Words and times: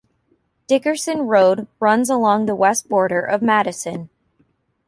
Dickerson 0.65 1.27
Road 1.27 1.67
runs 1.79 2.09
along 2.09 2.47
the 2.47 2.55
west 2.55 2.89
border 2.89 3.21
of 3.23 3.43
Madison. 3.43 4.09